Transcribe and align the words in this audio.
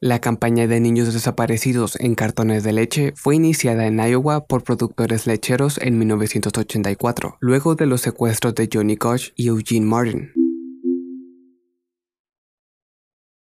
La 0.00 0.20
campaña 0.20 0.68
de 0.68 0.78
niños 0.78 1.12
desaparecidos 1.12 1.96
en 1.98 2.14
cartones 2.14 2.62
de 2.62 2.72
leche 2.72 3.12
fue 3.16 3.34
iniciada 3.34 3.88
en 3.88 3.98
Iowa 3.98 4.46
por 4.46 4.62
productores 4.62 5.26
lecheros 5.26 5.76
en 5.78 5.98
1984, 5.98 7.38
luego 7.40 7.74
de 7.74 7.86
los 7.86 8.02
secuestros 8.02 8.54
de 8.54 8.68
Johnny 8.72 8.96
Koch 8.96 9.32
y 9.34 9.48
Eugene 9.48 9.86
Martin. 9.86 10.37